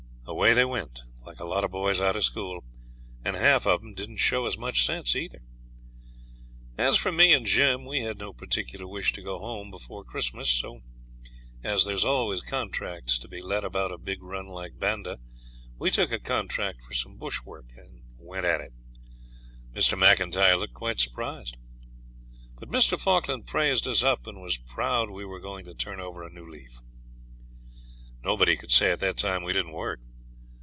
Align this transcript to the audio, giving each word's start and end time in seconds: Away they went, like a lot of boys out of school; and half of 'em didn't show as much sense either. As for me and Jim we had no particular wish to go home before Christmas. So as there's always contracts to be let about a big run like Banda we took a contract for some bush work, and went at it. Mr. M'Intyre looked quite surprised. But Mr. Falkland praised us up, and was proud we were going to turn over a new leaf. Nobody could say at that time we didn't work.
Away 0.27 0.53
they 0.53 0.63
went, 0.63 1.01
like 1.25 1.41
a 1.41 1.45
lot 1.45 1.65
of 1.65 1.71
boys 1.71 1.99
out 1.99 2.15
of 2.15 2.23
school; 2.23 2.63
and 3.25 3.35
half 3.35 3.67
of 3.67 3.83
'em 3.83 3.93
didn't 3.93 4.17
show 4.17 4.45
as 4.45 4.57
much 4.57 4.85
sense 4.85 5.13
either. 5.13 5.39
As 6.77 6.95
for 6.95 7.11
me 7.11 7.33
and 7.33 7.45
Jim 7.45 7.83
we 7.83 7.99
had 7.99 8.17
no 8.17 8.31
particular 8.31 8.87
wish 8.87 9.11
to 9.13 9.21
go 9.21 9.39
home 9.39 9.69
before 9.69 10.05
Christmas. 10.05 10.49
So 10.49 10.83
as 11.63 11.83
there's 11.83 12.05
always 12.05 12.41
contracts 12.41 13.19
to 13.19 13.27
be 13.27 13.41
let 13.41 13.65
about 13.65 13.91
a 13.91 13.97
big 13.97 14.23
run 14.23 14.45
like 14.47 14.79
Banda 14.79 15.19
we 15.77 15.91
took 15.91 16.13
a 16.13 16.19
contract 16.19 16.81
for 16.81 16.93
some 16.93 17.17
bush 17.17 17.41
work, 17.43 17.65
and 17.75 18.01
went 18.17 18.45
at 18.45 18.61
it. 18.61 18.71
Mr. 19.73 19.97
M'Intyre 19.97 20.55
looked 20.57 20.73
quite 20.73 21.01
surprised. 21.01 21.57
But 22.57 22.69
Mr. 22.69 22.97
Falkland 22.97 23.47
praised 23.47 23.85
us 23.85 24.01
up, 24.01 24.25
and 24.25 24.41
was 24.41 24.57
proud 24.57 25.09
we 25.09 25.25
were 25.25 25.41
going 25.41 25.65
to 25.65 25.73
turn 25.75 25.99
over 25.99 26.23
a 26.23 26.29
new 26.33 26.49
leaf. 26.49 26.79
Nobody 28.23 28.55
could 28.55 28.71
say 28.71 28.91
at 28.91 29.01
that 29.01 29.17
time 29.17 29.43
we 29.43 29.51
didn't 29.51 29.73
work. 29.73 29.99